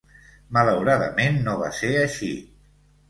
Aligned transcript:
Malauradament 0.57 1.37
no 1.49 1.55
va 1.61 1.71
ser 1.81 1.93
així. 2.07 2.31